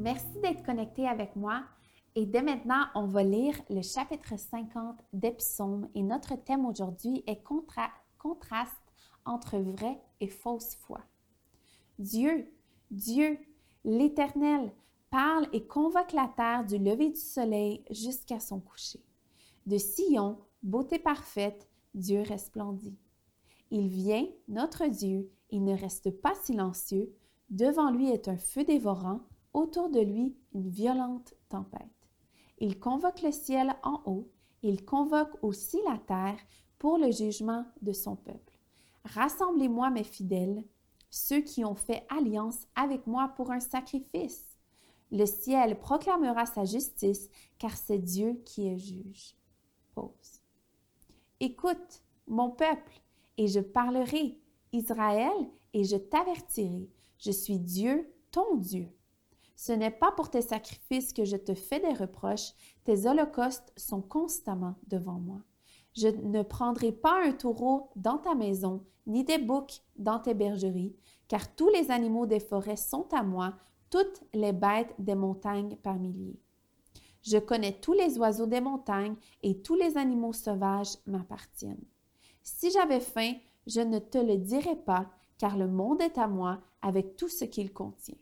[0.00, 1.62] d'être connecté avec moi.
[2.14, 5.36] Et dès maintenant, on va lire le chapitre 50 des.
[5.94, 8.72] Et notre thème aujourd'hui est contraste
[9.24, 11.00] entre vrai et fausse foi.
[11.98, 12.50] Dieu,
[12.90, 13.38] Dieu,
[13.84, 14.72] l'Éternel,
[15.10, 19.04] parle et convoque la terre du lever du soleil jusqu'à son coucher.
[19.66, 22.96] De Sion, beauté parfaite, Dieu resplendit.
[23.70, 27.12] Il vient, notre Dieu, il ne reste pas silencieux.
[27.50, 29.20] Devant lui est un feu dévorant,
[29.52, 31.80] autour de lui une violente tempête.
[32.58, 34.30] Il convoque le ciel en haut,
[34.62, 36.38] il convoque aussi la terre
[36.78, 38.58] pour le jugement de son peuple.
[39.04, 40.64] Rassemblez-moi, mes fidèles,
[41.10, 44.56] ceux qui ont fait alliance avec moi pour un sacrifice.
[45.10, 49.34] Le ciel proclamera sa justice, car c'est Dieu qui est juge.
[49.94, 50.42] Pause.
[51.40, 53.00] Écoute, mon peuple,
[53.36, 54.38] et je parlerai,
[54.72, 56.88] Israël, et je t'avertirai.
[57.18, 58.88] Je suis Dieu, ton Dieu.
[59.62, 64.00] Ce n'est pas pour tes sacrifices que je te fais des reproches, tes holocaustes sont
[64.00, 65.42] constamment devant moi.
[65.94, 70.96] Je ne prendrai pas un taureau dans ta maison, ni des boucs dans tes bergeries,
[71.28, 73.52] car tous les animaux des forêts sont à moi,
[73.90, 76.40] toutes les bêtes des montagnes par milliers.
[77.20, 81.84] Je connais tous les oiseaux des montagnes et tous les animaux sauvages m'appartiennent.
[82.42, 83.34] Si j'avais faim,
[83.66, 87.44] je ne te le dirais pas, car le monde est à moi avec tout ce
[87.44, 88.16] qu'il contient.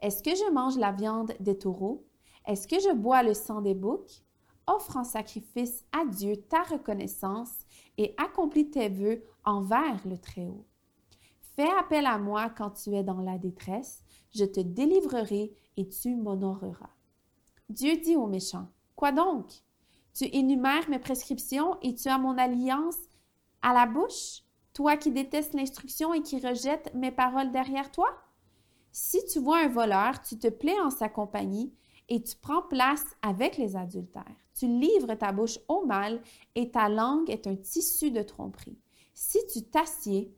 [0.00, 2.06] Est-ce que je mange la viande des taureaux?
[2.46, 4.22] Est-ce que je bois le sang des boucs?
[4.66, 7.52] Offre en sacrifice à Dieu ta reconnaissance
[7.96, 10.66] et accomplis tes vœux envers le Très-Haut.
[11.56, 16.14] Fais appel à moi quand tu es dans la détresse, je te délivrerai et tu
[16.14, 16.90] m'honoreras.
[17.68, 19.50] Dieu dit aux méchants, Quoi donc?
[20.14, 22.98] Tu énumères mes prescriptions et tu as mon alliance
[23.62, 24.42] à la bouche,
[24.74, 28.08] toi qui détestes l'instruction et qui rejettes mes paroles derrière toi?
[29.00, 31.72] Si tu vois un voleur, tu te plais en sa compagnie
[32.08, 34.24] et tu prends place avec les adultères.
[34.56, 36.20] Tu livres ta bouche au mal
[36.56, 38.76] et ta langue est un tissu de tromperie.
[39.14, 40.34] Si tu t'assieds,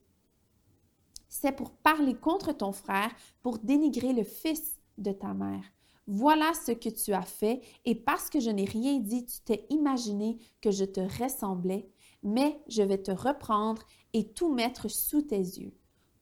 [1.26, 3.10] c'est pour parler contre ton frère,
[3.43, 5.65] pour dénigrer le fils de ta mère.
[6.06, 9.66] Voilà ce que tu as fait, et parce que je n'ai rien dit, tu t'es
[9.71, 11.88] imaginé que je te ressemblais,
[12.22, 13.82] mais je vais te reprendre
[14.12, 15.72] et tout mettre sous tes yeux.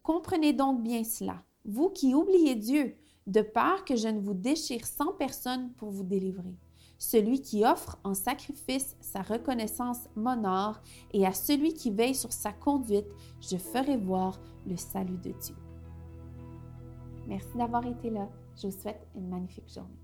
[0.05, 2.97] Comprenez donc bien cela, vous qui oubliez Dieu,
[3.27, 6.57] de peur que je ne vous déchire sans personne pour vous délivrer.
[6.99, 10.81] Celui qui offre en sacrifice sa reconnaissance m'honore,
[11.13, 13.07] et à celui qui veille sur sa conduite,
[13.41, 15.55] je ferai voir le salut de Dieu.
[17.29, 18.29] Merci d'avoir été là.
[18.57, 19.95] Je vous souhaite une magnifique journée.